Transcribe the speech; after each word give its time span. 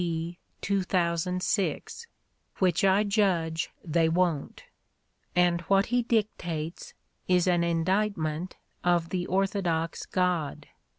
D. 0.01 0.39
2006— 0.61 2.07
^which 2.59 2.89
I 2.91 3.03
judge 3.03 3.69
they 3.85 4.09
won't"; 4.09 4.63
and 5.35 5.61
what 5.67 5.85
he 5.85 6.01
dictates 6.01 6.95
is 7.27 7.45
an 7.45 7.63
indictment 7.63 8.55
of 8.83 9.09
the 9.09 9.27
orthodox 9.27 10.07
God. 10.07 10.65